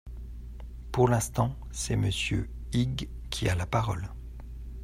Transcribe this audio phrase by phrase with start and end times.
[0.91, 4.09] Pour l’instant, c’est Monsieur Huyghe qui a la parole.